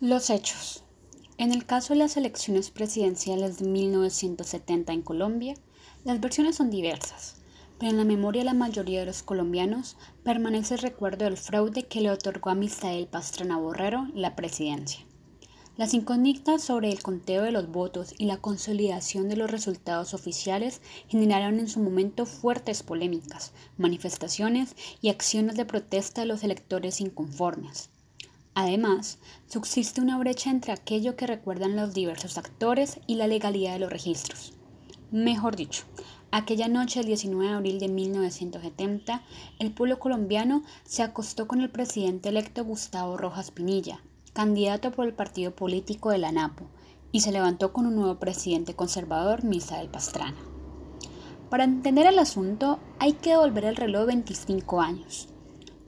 [0.00, 0.84] Los hechos.
[1.38, 5.54] En el caso de las elecciones presidenciales de 1970 en Colombia,
[6.04, 7.34] las versiones son diversas,
[7.80, 11.88] pero en la memoria de la mayoría de los colombianos permanece el recuerdo del fraude
[11.88, 15.00] que le otorgó a Misael Pastrana Borrero la presidencia.
[15.76, 20.80] Las incógnitas sobre el conteo de los votos y la consolidación de los resultados oficiales
[21.08, 27.90] generaron en su momento fuertes polémicas, manifestaciones y acciones de protesta de los electores inconformes.
[28.54, 33.78] Además, subsiste una brecha entre aquello que recuerdan los diversos actores y la legalidad de
[33.78, 34.52] los registros.
[35.10, 35.84] Mejor dicho,
[36.30, 39.22] aquella noche del 19 de abril de 1970,
[39.58, 44.02] el pueblo colombiano se acostó con el presidente electo Gustavo Rojas Pinilla,
[44.34, 46.66] candidato por el partido político de la NAPO,
[47.12, 50.36] y se levantó con un nuevo presidente conservador, Misael Pastrana.
[51.48, 55.28] Para entender el asunto, hay que devolver el reloj 25 años.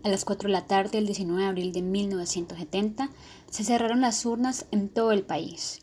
[0.03, 3.11] A las 4 de la tarde del 19 de abril de 1970
[3.51, 5.83] se cerraron las urnas en todo el país.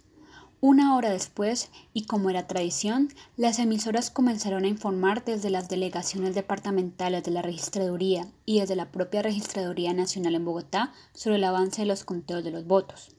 [0.60, 6.34] Una hora después, y como era tradición, las emisoras comenzaron a informar desde las delegaciones
[6.34, 11.84] departamentales de la Registraduría y desde la propia Registraduría Nacional en Bogotá sobre el avance
[11.84, 13.12] de los conteos de los votos.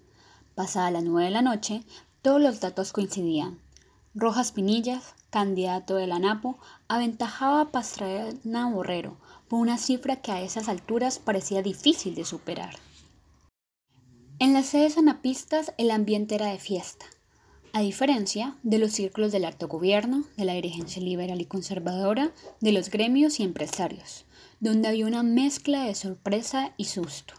[0.57, 1.85] Pasada las nueve de la noche,
[2.23, 3.61] todos los datos coincidían.
[4.17, 9.17] Rojas Pinillas, candidato de la NAPO, aventajaba a Pastrana Borrero
[9.49, 12.77] por una cifra que a esas alturas parecía difícil de superar.
[14.39, 17.07] En las sedes anapistas el ambiente era de fiesta.
[17.73, 22.73] A diferencia de los círculos del alto gobierno, de la dirigencia liberal y conservadora, de
[22.73, 24.25] los gremios y empresarios,
[24.61, 27.35] donde había una mezcla de sorpresa y susto.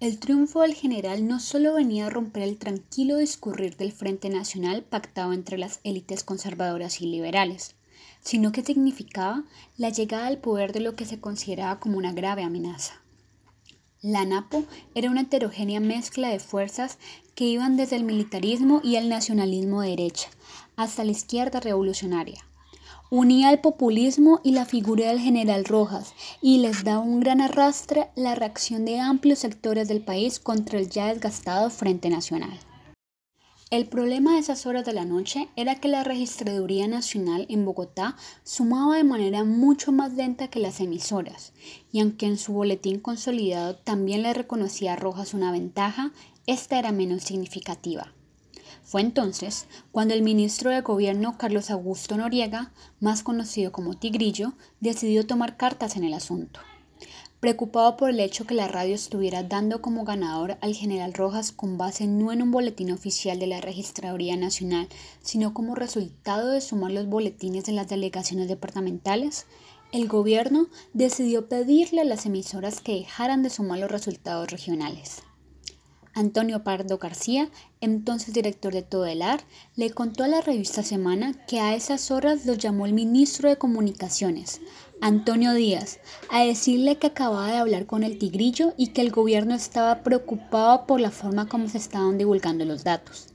[0.00, 4.82] El triunfo del general no solo venía a romper el tranquilo discurrir del Frente Nacional
[4.82, 7.76] pactado entre las élites conservadoras y liberales,
[8.22, 9.44] sino que significaba
[9.76, 12.94] la llegada al poder de lo que se consideraba como una grave amenaza.
[14.02, 16.98] La NAPO era una heterogénea mezcla de fuerzas
[17.34, 20.30] que iban desde el militarismo y el nacionalismo de derecha
[20.76, 22.42] hasta la izquierda revolucionaria.
[23.10, 28.08] Unía el populismo y la figura del general Rojas y les daba un gran arrastre
[28.14, 32.58] la reacción de amplios sectores del país contra el ya desgastado Frente Nacional.
[33.70, 38.16] El problema de esas horas de la noche era que la Registraduría Nacional en Bogotá
[38.42, 41.52] sumaba de manera mucho más lenta que las emisoras,
[41.92, 46.10] y aunque en su boletín consolidado también le reconocía a Rojas una ventaja,
[46.48, 48.12] esta era menos significativa.
[48.82, 55.28] Fue entonces cuando el ministro de Gobierno Carlos Augusto Noriega, más conocido como Tigrillo, decidió
[55.28, 56.58] tomar cartas en el asunto.
[57.40, 61.78] Preocupado por el hecho que la radio estuviera dando como ganador al general Rojas con
[61.78, 64.88] base no en un boletín oficial de la Registraduría Nacional,
[65.22, 69.46] sino como resultado de sumar los boletines de las delegaciones departamentales,
[69.90, 75.22] el gobierno decidió pedirle a las emisoras que dejaran de sumar los resultados regionales.
[76.14, 77.50] Antonio Pardo García,
[77.80, 79.40] entonces director de Todelar,
[79.76, 83.58] le contó a la revista Semana que a esas horas lo llamó el ministro de
[83.58, 84.60] Comunicaciones,
[85.00, 89.54] Antonio Díaz, a decirle que acababa de hablar con el tigrillo y que el gobierno
[89.54, 93.28] estaba preocupado por la forma como se estaban divulgando los datos.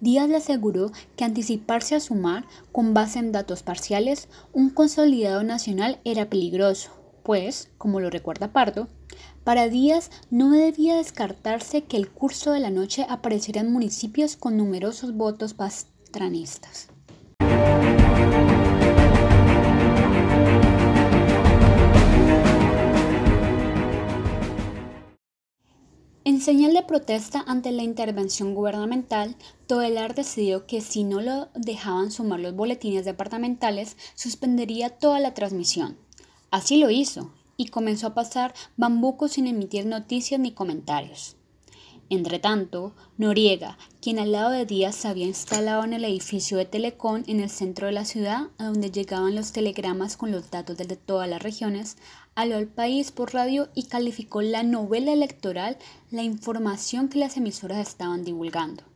[0.00, 6.00] Díaz le aseguró que anticiparse a sumar, con base en datos parciales, un consolidado nacional
[6.04, 6.90] era peligroso,
[7.22, 8.88] pues, como lo recuerda Pardo,
[9.44, 15.14] para Díaz no debía descartarse que el curso de la noche aparecieran municipios con numerosos
[15.16, 16.88] votos pastranistas.
[26.24, 29.36] En señal de protesta ante la intervención gubernamental,
[29.66, 35.98] Todelar decidió que si no lo dejaban sumar los boletines departamentales, suspendería toda la transmisión.
[36.50, 37.32] Así lo hizo,
[37.62, 41.36] y comenzó a pasar bambuco sin emitir noticias ni comentarios.
[42.10, 47.22] Entretanto, Noriega, quien al lado de Díaz se había instalado en el edificio de Telecom
[47.26, 50.96] en el centro de la ciudad, a donde llegaban los telegramas con los datos de
[50.96, 51.96] todas las regiones,
[52.34, 55.78] habló al país por radio y calificó la novela electoral
[56.10, 58.91] la información que las emisoras estaban divulgando.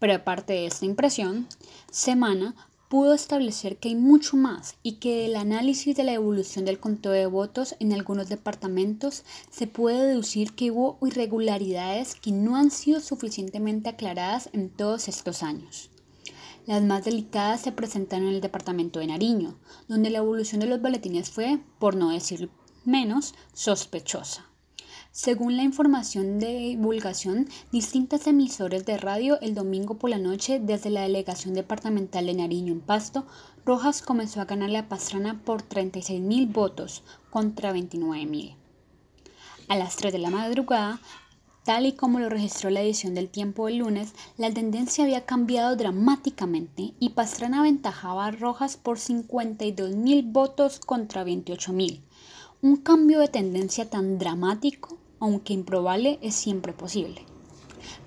[0.00, 1.46] Pero aparte de esta impresión,
[1.92, 2.56] Semana
[2.88, 7.12] pudo establecer que hay mucho más y que del análisis de la evolución del conteo
[7.12, 13.00] de votos en algunos departamentos se puede deducir que hubo irregularidades que no han sido
[13.00, 15.90] suficientemente aclaradas en todos estos años.
[16.66, 19.56] Las más delicadas se presentaron en el departamento de Nariño,
[19.86, 22.50] donde la evolución de los boletines fue, por no decir
[22.84, 24.46] menos, sospechosa.
[25.16, 30.90] Según la información de divulgación, distintas emisores de radio el domingo por la noche desde
[30.90, 33.24] la delegación departamental de Nariño en Pasto,
[33.64, 38.56] Rojas comenzó a ganarle a Pastrana por 36 mil votos contra 29 mil.
[39.68, 41.00] A las 3 de la madrugada,
[41.64, 45.76] tal y como lo registró la edición del tiempo del lunes, la tendencia había cambiado
[45.76, 52.02] dramáticamente y Pastrana aventajaba a Rojas por 52 mil votos contra 28 mil.
[52.60, 57.22] Un cambio de tendencia tan dramático aunque improbable, es siempre posible.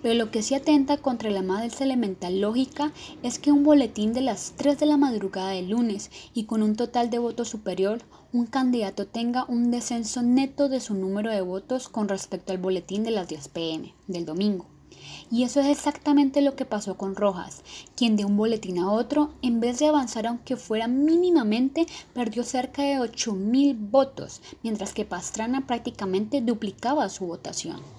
[0.01, 2.91] Pero lo que sí atenta contra la más elemental lógica
[3.23, 6.75] es que un boletín de las 3 de la madrugada del lunes y con un
[6.75, 8.01] total de votos superior,
[8.31, 13.03] un candidato tenga un descenso neto de su número de votos con respecto al boletín
[13.03, 14.78] de las 10 pm del domingo.
[15.31, 17.63] Y eso es exactamente lo que pasó con Rojas,
[17.95, 22.81] quien de un boletín a otro, en vez de avanzar aunque fuera mínimamente, perdió cerca
[22.81, 27.98] de 8.000 votos, mientras que Pastrana prácticamente duplicaba su votación.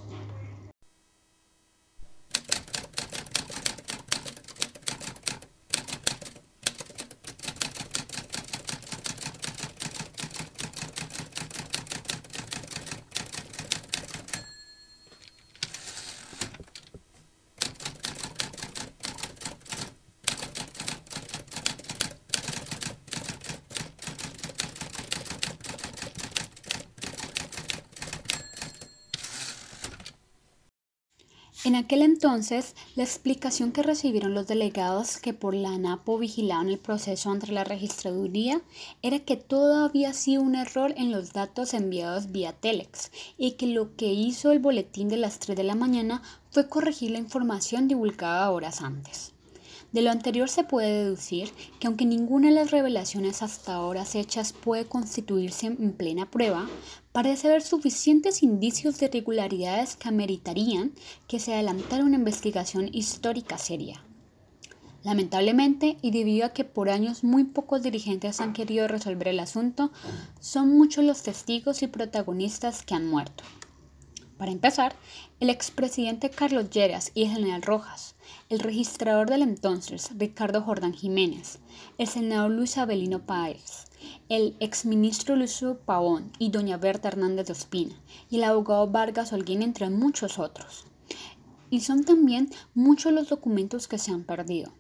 [31.71, 36.81] En aquel entonces, la explicación que recibieron los delegados que por la ANAPO vigilaban el
[36.81, 38.61] proceso ante la registraduría
[39.03, 43.69] era que todo había sido un error en los datos enviados vía Telex y que
[43.69, 47.87] lo que hizo el boletín de las 3 de la mañana fue corregir la información
[47.87, 49.33] divulgada horas antes.
[49.93, 54.53] De lo anterior se puede deducir que aunque ninguna de las revelaciones hasta ahora hechas
[54.53, 56.69] puede constituirse en plena prueba,
[57.11, 60.93] parece haber suficientes indicios de irregularidades que ameritarían
[61.27, 64.05] que se adelantara una investigación histórica seria.
[65.03, 69.91] Lamentablemente, y debido a que por años muy pocos dirigentes han querido resolver el asunto,
[70.41, 73.43] son muchos los testigos y protagonistas que han muerto.
[74.41, 74.95] Para empezar,
[75.39, 78.15] el expresidente Carlos Lleras y el general Rojas,
[78.49, 81.59] el registrador del entonces, Ricardo Jordán Jiménez,
[81.99, 83.91] el senador Luis Abelino Páez,
[84.31, 87.95] el exministro Lucio Pavón y doña Berta Hernández de Ospina,
[88.31, 90.87] y el abogado Vargas Holguín, entre muchos otros.
[91.69, 94.73] Y son también muchos los documentos que se han perdido.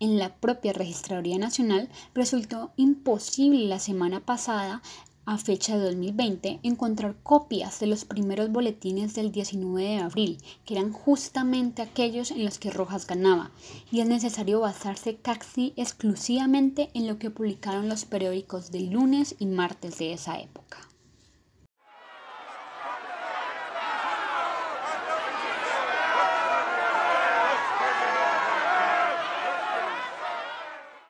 [0.00, 4.82] En la propia Registraduría Nacional resultó imposible la semana pasada
[5.26, 10.74] a fecha de 2020, encontrar copias de los primeros boletines del 19 de abril, que
[10.74, 13.50] eran justamente aquellos en los que Rojas ganaba,
[13.90, 19.46] y es necesario basarse casi exclusivamente en lo que publicaron los periódicos del lunes y
[19.46, 20.78] martes de esa época.